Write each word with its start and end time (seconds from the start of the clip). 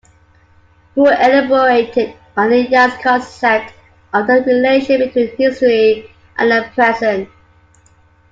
Wu 0.95 1.05
elaborated 1.11 2.15
on 2.35 2.49
the 2.49 2.67
Yan's 2.67 2.95
concept 3.03 3.71
of 4.11 4.25
the 4.25 4.41
relation 4.47 4.97
between 4.97 5.27
history 5.37 6.09
and 6.39 6.49
the 6.49 6.67
present. 6.73 7.29